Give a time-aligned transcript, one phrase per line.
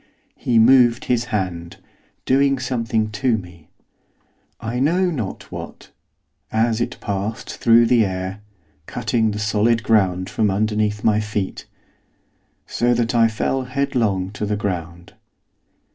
[0.35, 1.77] He moved his hand,
[2.25, 3.69] doing something to me,
[4.59, 5.91] I know not what,
[6.51, 8.41] as it passed through the air
[8.87, 11.67] cutting the solid ground from underneath my feet,
[12.65, 15.13] so that I fell headlong to the ground.